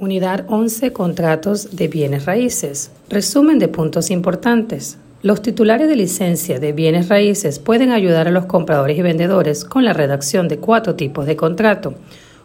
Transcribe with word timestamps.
Unidad 0.00 0.44
11. 0.46 0.92
Contratos 0.92 1.74
de 1.74 1.88
bienes 1.88 2.24
raíces. 2.24 2.92
Resumen 3.08 3.58
de 3.58 3.66
puntos 3.66 4.12
importantes. 4.12 4.96
Los 5.22 5.42
titulares 5.42 5.88
de 5.88 5.96
licencia 5.96 6.60
de 6.60 6.70
bienes 6.70 7.08
raíces 7.08 7.58
pueden 7.58 7.90
ayudar 7.90 8.28
a 8.28 8.30
los 8.30 8.46
compradores 8.46 8.96
y 8.96 9.02
vendedores 9.02 9.64
con 9.64 9.84
la 9.84 9.92
redacción 9.92 10.46
de 10.46 10.58
cuatro 10.58 10.94
tipos 10.94 11.26
de 11.26 11.34
contrato. 11.34 11.94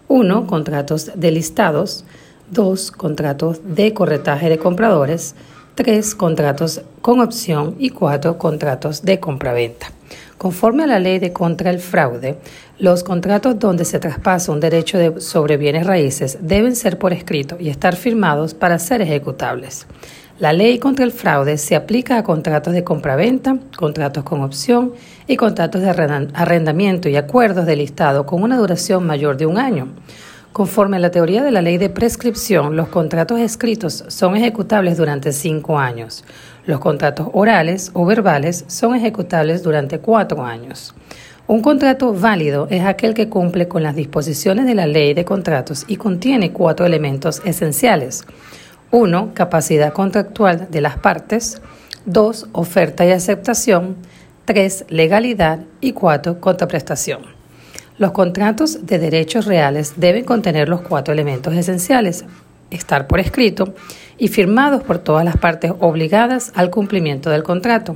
1. 0.07 0.47
Contratos 0.47 1.11
de 1.13 1.29
listados. 1.29 2.05
2. 2.49 2.89
Contratos 2.89 3.61
de 3.63 3.93
corretaje 3.93 4.49
de 4.49 4.57
compradores. 4.57 5.35
3. 5.75 6.15
Contratos 6.15 6.81
con 7.03 7.19
opción. 7.19 7.75
Y 7.77 7.91
4. 7.91 8.39
Contratos 8.39 9.03
de 9.03 9.19
compraventa. 9.19 9.92
Conforme 10.43 10.83
a 10.83 10.87
la 10.87 10.99
ley 10.99 11.19
de 11.19 11.31
contra 11.31 11.69
el 11.69 11.79
fraude, 11.79 12.35
los 12.77 13.05
contratos 13.05 13.57
donde 13.59 13.85
se 13.85 13.97
traspasa 13.97 14.51
un 14.51 14.59
derecho 14.59 14.97
de, 14.97 15.21
sobre 15.21 15.55
bienes 15.55 15.87
raíces 15.87 16.37
deben 16.41 16.75
ser 16.75 16.99
por 16.99 17.13
escrito 17.13 17.55
y 17.61 17.69
estar 17.69 17.95
firmados 17.95 18.53
para 18.53 18.77
ser 18.77 19.01
ejecutables. 19.01 19.87
La 20.39 20.51
ley 20.51 20.79
contra 20.79 21.05
el 21.05 21.13
fraude 21.13 21.57
se 21.57 21.77
aplica 21.77 22.17
a 22.17 22.23
contratos 22.23 22.73
de 22.73 22.83
compraventa, 22.83 23.57
contratos 23.77 24.25
con 24.25 24.41
opción 24.41 24.91
y 25.27 25.37
contratos 25.37 25.81
de 25.81 25.91
arrendamiento 26.33 27.07
y 27.07 27.15
acuerdos 27.15 27.65
de 27.65 27.77
listado 27.77 28.25
con 28.25 28.43
una 28.43 28.57
duración 28.57 29.07
mayor 29.07 29.37
de 29.37 29.45
un 29.45 29.57
año. 29.57 29.93
Conforme 30.53 30.97
a 30.97 30.99
la 30.99 31.09
teoría 31.09 31.43
de 31.43 31.49
la 31.49 31.63
ley 31.63 31.79
de 31.79 31.89
prescripción, 31.89 32.75
los 32.75 32.87
contratos 32.89 33.39
escritos 33.39 34.03
son 34.07 34.35
ejecutables 34.35 34.97
durante 34.97 35.31
cinco 35.31 35.79
años. 35.79 36.23
Los 36.67 36.79
contratos 36.79 37.29
orales 37.33 37.89
o 37.95 38.05
verbales 38.05 38.63
son 38.67 38.93
ejecutables 38.93 39.63
durante 39.63 39.97
cuatro 39.97 40.45
años. 40.45 40.93
Un 41.47 41.63
contrato 41.63 42.13
válido 42.13 42.67
es 42.69 42.85
aquel 42.85 43.15
que 43.15 43.29
cumple 43.29 43.67
con 43.67 43.81
las 43.81 43.95
disposiciones 43.95 44.67
de 44.67 44.75
la 44.75 44.85
ley 44.85 45.15
de 45.15 45.25
contratos 45.25 45.85
y 45.87 45.95
contiene 45.95 46.51
cuatro 46.51 46.85
elementos 46.85 47.41
esenciales. 47.45 48.23
Uno, 48.91 49.31
Capacidad 49.33 49.91
contractual 49.91 50.67
de 50.69 50.81
las 50.81 50.99
partes. 50.99 51.63
Dos, 52.05 52.47
Oferta 52.51 53.03
y 53.07 53.11
aceptación. 53.11 53.95
Tres, 54.45 54.85
Legalidad. 54.87 55.61
Y 55.81 55.93
cuatro, 55.93 56.39
Contraprestación. 56.39 57.32
Los 58.03 58.11
contratos 58.11 58.85
de 58.85 58.99
derechos 58.99 59.45
reales 59.45 59.93
deben 59.95 60.25
contener 60.25 60.67
los 60.67 60.81
cuatro 60.81 61.13
elementos 61.13 61.53
esenciales, 61.53 62.25
estar 62.69 63.07
por 63.07 63.21
escrito 63.21 63.75
y 64.17 64.27
firmados 64.27 64.83
por 64.83 64.99
todas 64.99 65.23
las 65.23 65.37
partes 65.37 65.71
obligadas 65.79 66.51
al 66.53 66.69
cumplimiento 66.69 67.29
del 67.29 67.43
contrato. 67.43 67.95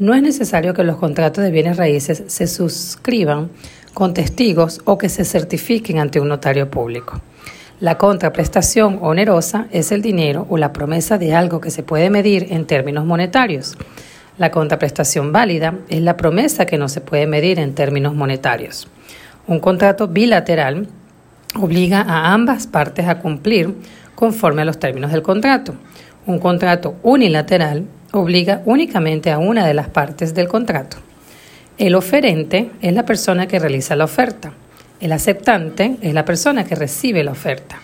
No 0.00 0.16
es 0.16 0.22
necesario 0.22 0.74
que 0.74 0.82
los 0.82 0.96
contratos 0.96 1.44
de 1.44 1.52
bienes 1.52 1.76
raíces 1.76 2.24
se 2.26 2.48
suscriban 2.48 3.50
con 3.94 4.14
testigos 4.14 4.80
o 4.84 4.98
que 4.98 5.08
se 5.08 5.24
certifiquen 5.24 6.00
ante 6.00 6.18
un 6.18 6.26
notario 6.26 6.68
público. 6.68 7.20
La 7.78 7.98
contraprestación 7.98 8.98
onerosa 9.00 9.68
es 9.70 9.92
el 9.92 10.02
dinero 10.02 10.48
o 10.50 10.56
la 10.56 10.72
promesa 10.72 11.18
de 11.18 11.36
algo 11.36 11.60
que 11.60 11.70
se 11.70 11.84
puede 11.84 12.10
medir 12.10 12.48
en 12.50 12.66
términos 12.66 13.04
monetarios. 13.04 13.76
La 14.38 14.50
contraprestación 14.50 15.30
válida 15.30 15.78
es 15.88 16.00
la 16.00 16.16
promesa 16.16 16.66
que 16.66 16.78
no 16.78 16.88
se 16.88 17.00
puede 17.00 17.28
medir 17.28 17.60
en 17.60 17.76
términos 17.76 18.12
monetarios. 18.12 18.88
Un 19.48 19.60
contrato 19.60 20.08
bilateral 20.08 20.88
obliga 21.54 22.00
a 22.00 22.32
ambas 22.32 22.66
partes 22.66 23.06
a 23.06 23.20
cumplir 23.20 23.74
conforme 24.16 24.62
a 24.62 24.64
los 24.64 24.80
términos 24.80 25.12
del 25.12 25.22
contrato. 25.22 25.74
Un 26.26 26.40
contrato 26.40 26.96
unilateral 27.04 27.84
obliga 28.10 28.62
únicamente 28.64 29.30
a 29.30 29.38
una 29.38 29.64
de 29.64 29.74
las 29.74 29.88
partes 29.88 30.34
del 30.34 30.48
contrato. 30.48 30.96
El 31.78 31.94
oferente 31.94 32.70
es 32.82 32.92
la 32.92 33.04
persona 33.04 33.46
que 33.46 33.60
realiza 33.60 33.94
la 33.94 34.04
oferta. 34.04 34.52
El 35.00 35.12
aceptante 35.12 35.96
es 36.00 36.12
la 36.12 36.24
persona 36.24 36.64
que 36.64 36.74
recibe 36.74 37.22
la 37.22 37.30
oferta. 37.30 37.78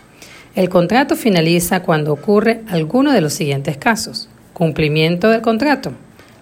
El 0.57 0.69
contrato 0.69 1.15
finaliza 1.15 1.83
cuando 1.83 2.13
ocurre 2.13 2.63
alguno 2.69 3.13
de 3.13 3.21
los 3.21 3.35
siguientes 3.35 3.77
casos. 3.77 4.29
Cumplimiento 4.53 5.31
del 5.31 5.43
contrato, 5.43 5.93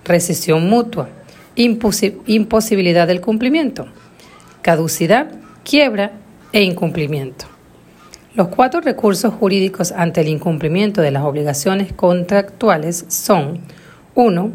rescisión 0.05 0.67
mutua, 0.67 1.11
imposibilidad 1.57 3.07
del 3.07 3.21
cumplimiento, 3.21 3.87
caducidad, 4.63 5.31
quiebra 5.65 6.13
e 6.53 6.63
incumplimiento. 6.63 7.47
Los 8.35 8.49
cuatro 8.49 8.81
recursos 8.81 9.35
jurídicos 9.35 9.93
ante 9.93 10.21
el 10.21 10.29
incumplimiento 10.29 11.01
de 11.01 11.11
las 11.11 11.25
obligaciones 11.25 11.93
contractuales 11.93 13.05
son 13.09 13.61
1. 14.15 14.51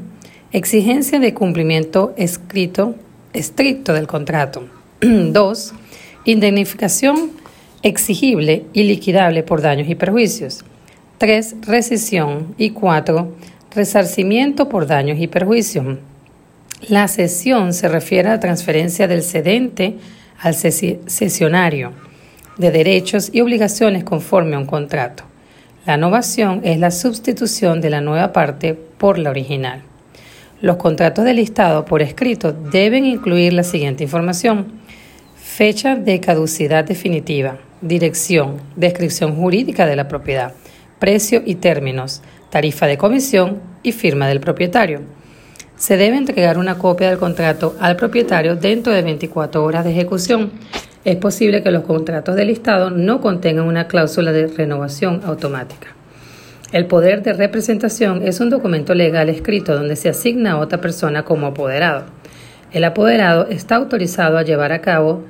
Exigencia 0.52 1.20
de 1.20 1.34
cumplimiento 1.34 2.14
escrito 2.16 2.96
estricto 3.34 3.94
del 3.94 4.08
contrato. 4.08 4.70
2. 5.02 5.74
Indemnificación 6.24 7.32
exigible 7.84 8.66
y 8.74 8.84
liquidable 8.84 9.44
por 9.44 9.62
daños 9.62 9.90
y 9.90 9.96
perjuicios. 9.96 10.64
3. 11.18 11.58
Rescisión. 11.62 12.56
Y 12.58 12.72
4. 12.72 13.36
Resarcimiento 13.72 14.70
por 14.70 14.88
daños 14.88 15.20
y 15.20 15.28
perjuicios. 15.28 15.98
La 16.90 17.08
cesión 17.08 17.74
se 17.74 17.88
refiere 17.88 18.30
a 18.30 18.34
la 18.34 18.40
transferencia 18.40 19.08
del 19.08 19.24
cedente 19.24 19.96
al 20.40 20.54
cesionario 20.54 21.94
de 22.58 22.70
derechos 22.70 23.32
y 23.34 23.42
obligaciones 23.42 24.04
conforme 24.04 24.56
a 24.56 24.60
un 24.60 24.66
contrato. 24.66 25.24
La 25.88 25.98
novación 25.98 26.62
es 26.64 26.80
la 26.80 26.92
sustitución 26.92 27.82
de 27.82 27.90
la 27.90 28.02
nueva 28.02 28.32
parte 28.34 28.76
por 28.76 29.18
la 29.18 29.32
original. 29.32 29.82
Los 30.62 30.78
contratos 30.78 31.26
de 31.26 31.34
listado 31.34 31.86
por 31.86 32.04
escrito 32.04 32.54
deben 32.54 33.06
incluir 33.06 33.54
la 33.54 33.64
siguiente 33.64 34.04
información. 34.04 34.68
Fecha 35.36 35.96
de 35.96 36.20
caducidad 36.20 36.86
definitiva, 36.86 37.58
dirección, 37.82 38.62
descripción 38.76 39.36
jurídica 39.36 39.88
de 39.88 39.96
la 39.96 40.08
propiedad, 40.08 40.54
precio 41.00 41.42
y 41.46 41.56
términos, 41.56 42.22
tarifa 42.52 42.86
de 42.86 42.98
comisión 42.98 43.60
y 43.82 43.92
firma 43.92 44.28
del 44.28 44.40
propietario. 44.40 45.02
Se 45.78 45.98
debe 45.98 46.16
entregar 46.16 46.58
una 46.58 46.78
copia 46.78 47.10
del 47.10 47.20
contrato 47.20 47.76
al 47.82 47.98
propietario 47.98 48.56
dentro 48.56 48.94
de 48.94 49.02
24 49.02 49.62
horas 49.62 49.84
de 49.84 49.92
ejecución. 49.92 50.52
Es 51.04 51.18
posible 51.18 51.64
que 51.64 51.72
los 51.72 51.84
contratos 51.84 52.36
de 52.36 52.46
listado 52.46 52.92
no 52.92 53.20
contengan 53.20 53.66
una 53.66 53.88
cláusula 53.88 54.32
de 54.32 54.48
renovación 54.48 55.22
automática. 55.26 55.90
El 56.72 56.88
poder 56.88 57.24
de 57.24 57.34
representación 57.34 58.22
es 58.26 58.40
un 58.40 58.50
documento 58.50 58.96
legal 58.96 59.28
escrito 59.28 59.76
donde 59.76 59.98
se 59.98 60.10
asigna 60.10 60.54
a 60.54 60.58
otra 60.60 60.80
persona 60.80 61.24
como 61.24 61.48
apoderado. 61.48 62.06
El 62.72 62.86
apoderado 62.86 63.48
está 63.50 63.76
autorizado 63.76 64.38
a 64.38 64.44
llevar 64.44 64.72
a 64.72 64.82
cabo 64.82 65.24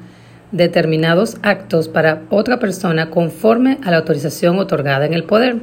determinados 0.51 1.37
actos 1.41 1.89
para 1.89 2.21
otra 2.29 2.59
persona 2.59 3.09
conforme 3.09 3.79
a 3.83 3.89
la 3.89 3.97
autorización 3.97 4.59
otorgada 4.59 5.07
en 5.07 5.13
el 5.13 5.23
poder. 5.23 5.57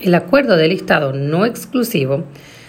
El 0.00 0.14
acuerdo 0.14 0.56
de 0.56 0.68
listado 0.68 1.14
no 1.14 1.46
exclusivo 1.46 2.24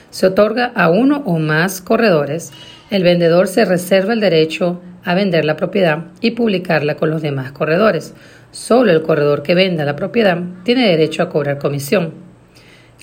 se 0.10 0.28
otorga 0.28 0.72
a 0.76 0.90
uno 0.90 1.24
o 1.26 1.40
más 1.40 1.82
corredores, 1.82 2.52
el 2.90 3.04
vendedor 3.04 3.48
se 3.48 3.66
reserva 3.66 4.14
el 4.14 4.20
derecho 4.20 4.82
a 5.04 5.14
vender 5.16 5.46
la 5.46 5.56
propiedad 5.56 6.06
y 6.22 6.32
publicarla 6.32 6.96
con 6.96 7.10
los 7.10 7.22
demás 7.22 7.52
corredores. 7.52 8.14
Solo 8.52 8.92
el 8.92 9.04
corredor 9.04 9.44
que 9.44 9.56
venda 9.56 9.86
la 9.86 9.96
propiedad 9.96 10.40
tiene 10.64 10.88
derecho 10.88 11.24
a 11.24 11.30
cobrar 11.30 11.60
comisión. 11.60 12.14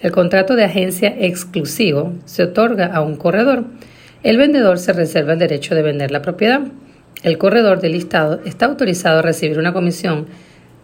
El 0.01 0.13
contrato 0.13 0.57
de 0.57 0.65
agencia 0.65 1.15
exclusivo 1.19 2.13
se 2.25 2.43
otorga 2.43 2.87
a 2.87 3.01
un 3.01 3.17
corredor. 3.17 3.65
El 4.23 4.37
vendedor 4.37 4.79
se 4.79 4.93
reserva 4.93 5.33
el 5.33 5.39
derecho 5.39 5.75
de 5.75 5.83
vender 5.83 6.11
la 6.11 6.23
propiedad. 6.23 6.61
El 7.23 7.39
corredor 7.39 7.81
del 7.81 7.93
listado 7.93 8.41
está 8.45 8.67
autorizado 8.67 9.21
a 9.21 9.23
recibir 9.23 9.59
una 9.59 9.73
comisión 9.73 10.27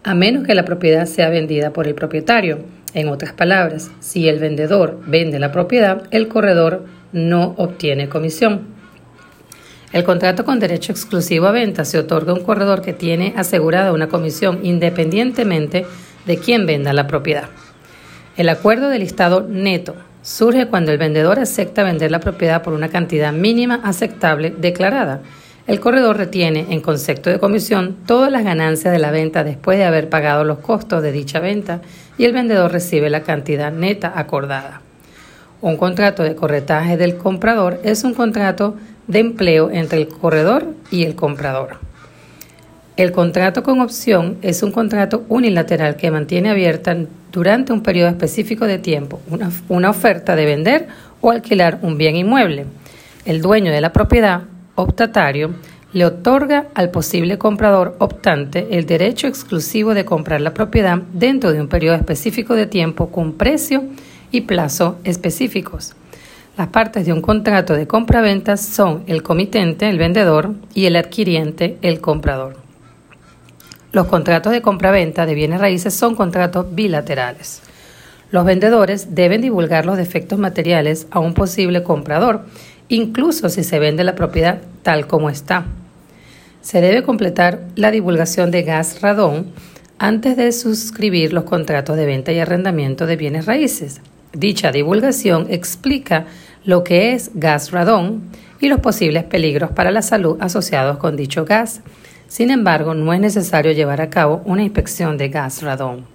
a 0.03 0.15
menos 0.15 0.45
que 0.45 0.55
la 0.55 0.65
propiedad 0.65 1.05
sea 1.05 1.29
vendida 1.29 1.71
por 1.71 1.87
el 1.87 1.95
propietario. 1.95 2.59
En 2.93 3.07
otras 3.07 3.33
palabras, 3.33 3.89
si 3.99 4.27
el 4.27 4.39
vendedor 4.39 4.99
vende 5.07 5.39
la 5.39 5.51
propiedad, 5.51 6.03
el 6.11 6.27
corredor 6.27 6.85
no 7.11 7.55
obtiene 7.57 8.09
comisión. 8.09 8.67
El 9.91 10.03
contrato 10.03 10.45
con 10.45 10.59
derecho 10.59 10.91
exclusivo 10.91 11.47
a 11.47 11.51
venta 11.51 11.85
se 11.85 11.99
otorga 11.99 12.31
a 12.31 12.35
un 12.35 12.43
corredor 12.43 12.81
que 12.81 12.93
tiene 12.93 13.33
asegurada 13.37 13.93
una 13.93 14.09
comisión 14.09 14.59
independientemente 14.63 15.85
de 16.25 16.37
quién 16.37 16.65
venda 16.65 16.93
la 16.93 17.07
propiedad. 17.07 17.49
El 18.37 18.49
acuerdo 18.49 18.89
de 18.89 18.99
listado 18.99 19.45
neto 19.47 19.95
surge 20.23 20.67
cuando 20.67 20.91
el 20.91 20.97
vendedor 20.97 21.39
acepta 21.39 21.83
vender 21.83 22.09
la 22.09 22.19
propiedad 22.19 22.63
por 22.63 22.73
una 22.73 22.89
cantidad 22.89 23.31
mínima 23.33 23.81
aceptable 23.83 24.51
declarada. 24.57 25.21
El 25.65 25.79
corredor 25.79 26.17
retiene 26.17 26.67
en 26.71 26.81
concepto 26.81 27.29
de 27.29 27.39
comisión 27.39 27.95
todas 28.05 28.29
las 28.29 28.43
ganancias 28.43 28.91
de 28.91 28.99
la 28.99 29.11
venta 29.11 29.45
después 29.45 29.77
de 29.77 29.85
haber 29.85 30.09
pagado 30.09 30.43
los 30.43 30.59
costos 30.59 31.01
de 31.01 31.13
dicha 31.13 31.39
venta 31.39 31.81
y 32.17 32.25
el 32.25 32.33
vendedor 32.33 32.71
recibe 32.71 33.09
la 33.09 33.23
cantidad 33.23 33.71
neta 33.71 34.11
acordada. 34.13 34.81
Un 35.61 35.77
contrato 35.77 36.23
de 36.23 36.35
corretaje 36.35 36.97
del 36.97 37.15
comprador 37.15 37.79
es 37.83 38.03
un 38.03 38.13
contrato 38.13 38.75
de 39.07 39.19
empleo 39.19 39.71
entre 39.71 39.99
el 39.99 40.09
corredor 40.09 40.65
y 40.91 41.03
el 41.03 41.15
comprador. 41.15 41.77
El 42.97 43.13
contrato 43.13 43.63
con 43.63 43.79
opción 43.79 44.37
es 44.41 44.61
un 44.63 44.73
contrato 44.73 45.23
unilateral 45.29 45.95
que 45.95 46.11
mantiene 46.11 46.49
abierta 46.49 46.95
durante 47.31 47.71
un 47.71 47.81
periodo 47.81 48.09
específico 48.09 48.67
de 48.67 48.79
tiempo 48.79 49.21
una, 49.29 49.49
una, 49.69 49.89
oferta 49.89 50.35
de 50.35 50.45
vender 50.45 50.87
o 51.21 51.31
alquilar 51.31 51.79
un 51.81 51.97
bien 51.97 52.17
inmueble. 52.17 52.65
El 53.25 53.41
dueño 53.41 53.71
de 53.71 53.81
la 53.81 53.93
propiedad, 53.93 54.41
optatario, 54.75 55.51
le 55.93 56.05
otorga 56.05 56.67
al 56.73 56.89
posible 56.89 57.37
comprador 57.37 57.95
optante 57.99 58.67
el 58.71 58.85
derecho 58.85 59.27
exclusivo 59.27 59.93
de 59.93 60.05
comprar 60.05 60.41
la 60.41 60.53
propiedad 60.53 60.97
dentro 61.13 61.51
de 61.53 61.61
un 61.61 61.67
periodo 61.67 61.95
específico 61.95 62.55
de 62.55 62.65
tiempo 62.65 63.11
con 63.11 63.33
precio 63.33 63.83
y 64.31 64.41
plazo 64.41 64.97
específicos. 65.03 65.93
Las 66.57 66.67
partes 66.67 67.05
de 67.05 67.13
un 67.13 67.21
contrato 67.21 67.73
de 67.73 67.87
compra-venta 67.87 68.57
son 68.57 69.03
el 69.07 69.23
comitente, 69.23 69.89
el 69.89 69.97
vendedor, 69.97 70.53
y 70.73 70.85
el 70.85 70.95
adquiriente, 70.95 71.77
el 71.81 71.99
comprador. 71.99 72.57
Los 73.91 74.07
contratos 74.07 74.51
de 74.51 74.61
compra-venta 74.61 75.25
de 75.25 75.35
bienes 75.35 75.59
raíces 75.59 75.93
son 75.93 76.15
contratos 76.15 76.73
bilaterales. 76.73 77.61
Los 78.31 78.45
vendedores 78.45 79.13
deben 79.13 79.41
divulgar 79.41 79.85
los 79.85 79.97
defectos 79.97 80.39
materiales 80.39 81.05
a 81.11 81.19
un 81.19 81.35
posible 81.35 81.83
comprador, 81.83 82.45
incluso 82.89 83.49
si 83.49 83.63
se 83.63 83.79
vende 83.79 84.03
la 84.03 84.15
propiedad 84.15 84.59
tal 84.81 85.07
como 85.07 85.29
está. 85.29 85.65
Se 86.61 86.81
debe 86.81 87.03
completar 87.03 87.61
la 87.75 87.91
divulgación 87.91 88.51
de 88.51 88.63
gas 88.63 89.01
radón 89.01 89.47
antes 89.97 90.37
de 90.37 90.51
suscribir 90.51 91.33
los 91.33 91.43
contratos 91.43 91.97
de 91.97 92.05
venta 92.05 92.31
y 92.31 92.39
arrendamiento 92.39 93.05
de 93.05 93.15
bienes 93.15 93.45
raíces. 93.45 94.01
Dicha 94.33 94.71
divulgación 94.71 95.47
explica 95.49 96.25
lo 96.65 96.83
que 96.83 97.13
es 97.13 97.31
gas 97.33 97.71
radón 97.71 98.23
y 98.59 98.69
los 98.69 98.79
posibles 98.79 99.25
peligros 99.25 99.71
para 99.71 99.91
la 99.91 100.01
salud 100.01 100.37
asociados 100.39 100.97
con 100.97 101.15
dicho 101.15 101.45
gas. 101.45 101.81
Sin 102.27 102.49
embargo, 102.49 102.93
no 102.93 103.13
es 103.13 103.19
necesario 103.19 103.73
llevar 103.73 104.01
a 104.01 104.09
cabo 104.09 104.41
una 104.45 104.63
inspección 104.63 105.17
de 105.17 105.29
gas 105.29 105.61
radón. 105.61 106.05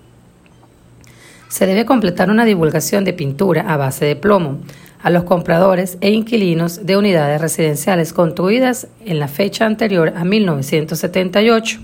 Se 1.48 1.66
debe 1.66 1.86
completar 1.86 2.30
una 2.30 2.44
divulgación 2.44 3.04
de 3.04 3.12
pintura 3.12 3.72
a 3.72 3.76
base 3.76 4.04
de 4.04 4.16
plomo 4.16 4.58
a 5.02 5.10
los 5.10 5.24
compradores 5.24 5.98
e 6.00 6.10
inquilinos 6.10 6.84
de 6.86 6.96
unidades 6.96 7.40
residenciales 7.40 8.12
construidas 8.12 8.88
en 9.04 9.18
la 9.18 9.28
fecha 9.28 9.66
anterior 9.66 10.12
a 10.16 10.24
1978. 10.24 11.80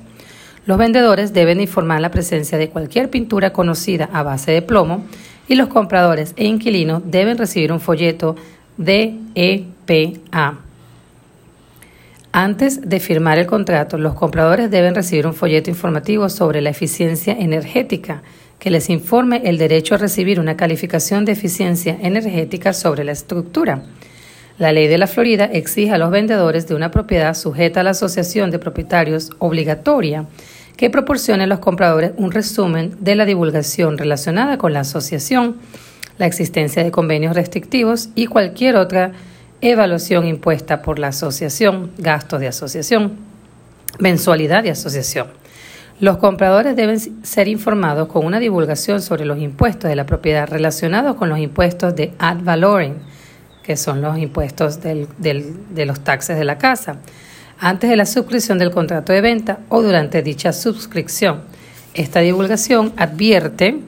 Los 0.66 0.78
vendedores 0.78 1.32
deben 1.32 1.60
informar 1.60 2.00
la 2.00 2.10
presencia 2.10 2.58
de 2.58 2.70
cualquier 2.70 3.10
pintura 3.10 3.52
conocida 3.52 4.08
a 4.12 4.22
base 4.22 4.52
de 4.52 4.62
plomo 4.62 5.04
y 5.46 5.56
los 5.56 5.68
compradores 5.68 6.32
e 6.36 6.46
inquilinos 6.46 7.02
deben 7.04 7.38
recibir 7.38 7.70
un 7.70 7.80
folleto 7.80 8.36
de 8.76 9.16
EPA. 9.34 10.58
Antes 12.32 12.88
de 12.88 12.98
firmar 12.98 13.38
el 13.38 13.46
contrato, 13.46 13.96
los 13.96 14.14
compradores 14.14 14.70
deben 14.70 14.94
recibir 14.94 15.26
un 15.26 15.34
folleto 15.34 15.70
informativo 15.70 16.28
sobre 16.28 16.62
la 16.62 16.70
eficiencia 16.70 17.32
energética 17.38 18.22
que 18.64 18.70
les 18.70 18.88
informe 18.88 19.42
el 19.44 19.58
derecho 19.58 19.94
a 19.94 19.98
recibir 19.98 20.40
una 20.40 20.56
calificación 20.56 21.26
de 21.26 21.32
eficiencia 21.32 21.98
energética 22.00 22.72
sobre 22.72 23.04
la 23.04 23.12
estructura. 23.12 23.82
La 24.56 24.72
ley 24.72 24.88
de 24.88 24.96
la 24.96 25.06
Florida 25.06 25.44
exige 25.44 25.92
a 25.92 25.98
los 25.98 26.10
vendedores 26.10 26.66
de 26.66 26.74
una 26.74 26.90
propiedad 26.90 27.34
sujeta 27.34 27.80
a 27.80 27.82
la 27.82 27.90
Asociación 27.90 28.50
de 28.50 28.58
Propietarios 28.58 29.32
obligatoria 29.38 30.24
que 30.78 30.88
proporcione 30.88 31.44
a 31.44 31.46
los 31.46 31.58
compradores 31.58 32.12
un 32.16 32.32
resumen 32.32 32.96
de 33.00 33.14
la 33.16 33.26
divulgación 33.26 33.98
relacionada 33.98 34.56
con 34.56 34.72
la 34.72 34.80
asociación, 34.80 35.56
la 36.16 36.24
existencia 36.24 36.82
de 36.82 36.90
convenios 36.90 37.36
restrictivos 37.36 38.08
y 38.14 38.28
cualquier 38.28 38.76
otra 38.76 39.12
evaluación 39.60 40.26
impuesta 40.26 40.80
por 40.80 40.98
la 40.98 41.08
asociación, 41.08 41.90
gastos 41.98 42.40
de 42.40 42.48
asociación, 42.48 43.18
mensualidad 43.98 44.62
de 44.62 44.70
asociación. 44.70 45.43
Los 46.00 46.16
compradores 46.16 46.74
deben 46.74 46.98
ser 47.24 47.46
informados 47.46 48.08
con 48.08 48.26
una 48.26 48.40
divulgación 48.40 49.00
sobre 49.00 49.24
los 49.24 49.38
impuestos 49.38 49.88
de 49.88 49.94
la 49.94 50.06
propiedad 50.06 50.48
relacionados 50.48 51.14
con 51.14 51.28
los 51.28 51.38
impuestos 51.38 51.94
de 51.94 52.12
ad 52.18 52.38
valorem, 52.42 52.94
que 53.62 53.76
son 53.76 54.02
los 54.02 54.18
impuestos 54.18 54.80
de 54.82 55.86
los 55.86 56.00
taxes 56.00 56.36
de 56.36 56.44
la 56.44 56.58
casa, 56.58 56.96
antes 57.60 57.88
de 57.88 57.96
la 57.96 58.06
suscripción 58.06 58.58
del 58.58 58.72
contrato 58.72 59.12
de 59.12 59.20
venta 59.20 59.60
o 59.68 59.82
durante 59.82 60.20
dicha 60.22 60.52
suscripción. 60.52 61.42
Esta 61.94 62.20
divulgación 62.20 62.92
advierte 62.96 63.78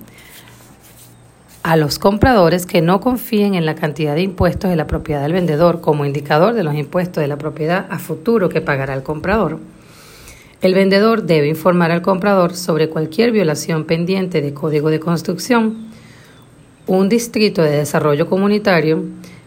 a 1.64 1.74
los 1.76 1.98
compradores 1.98 2.64
que 2.66 2.80
no 2.80 3.00
confíen 3.00 3.56
en 3.56 3.66
la 3.66 3.74
cantidad 3.74 4.14
de 4.14 4.22
impuestos 4.22 4.70
de 4.70 4.76
la 4.76 4.86
propiedad 4.86 5.22
del 5.22 5.32
vendedor 5.32 5.80
como 5.80 6.04
indicador 6.04 6.54
de 6.54 6.62
los 6.62 6.76
impuestos 6.76 7.20
de 7.20 7.26
la 7.26 7.36
propiedad 7.36 7.86
a 7.90 7.98
futuro 7.98 8.48
que 8.48 8.60
pagará 8.60 8.94
el 8.94 9.02
comprador. 9.02 9.58
El 10.62 10.74
vendedor 10.74 11.24
debe 11.24 11.48
informar 11.48 11.90
al 11.90 12.00
comprador 12.00 12.56
sobre 12.56 12.88
cualquier 12.88 13.30
violación 13.30 13.84
pendiente 13.84 14.40
de 14.40 14.54
código 14.54 14.88
de 14.88 15.00
construcción. 15.00 15.88
Un 16.86 17.10
distrito 17.10 17.62
de 17.62 17.76
desarrollo 17.76 18.26
comunitario 18.26 19.04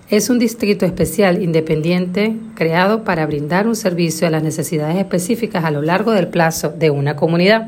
es 0.10 0.30
un 0.30 0.38
distrito 0.38 0.86
especial 0.86 1.42
independiente 1.42 2.36
creado 2.54 3.04
para 3.04 3.26
brindar 3.26 3.68
un 3.68 3.76
servicio 3.76 4.28
a 4.28 4.32
las 4.32 4.44
necesidades 4.44 4.98
específicas 4.98 5.66
a 5.66 5.72
lo 5.72 5.82
largo 5.82 6.12
del 6.12 6.28
plazo 6.28 6.70
de 6.70 6.92
una 6.92 7.16
comunidad. 7.16 7.68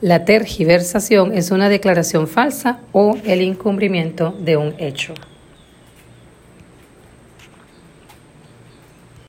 La 0.00 0.24
tergiversación 0.24 1.32
es 1.32 1.50
una 1.50 1.68
declaración 1.68 2.28
falsa 2.28 2.80
o 2.92 3.18
el 3.24 3.42
incumplimiento 3.42 4.32
de 4.44 4.56
un 4.56 4.74
hecho. 4.78 5.14